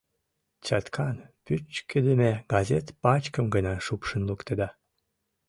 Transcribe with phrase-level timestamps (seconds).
[0.65, 4.69] Чаткан пӱчкедыме газет пачкым гына шупшын луктеда.